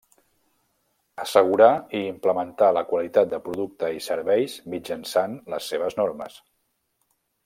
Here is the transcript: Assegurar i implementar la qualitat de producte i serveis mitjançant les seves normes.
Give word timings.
Assegurar 1.23 1.67
i 1.99 1.99
implementar 2.13 2.69
la 2.77 2.83
qualitat 2.93 3.29
de 3.35 3.39
producte 3.49 3.89
i 3.97 4.01
serveis 4.09 4.55
mitjançant 4.75 5.37
les 5.55 5.69
seves 5.73 5.99
normes. 6.01 6.39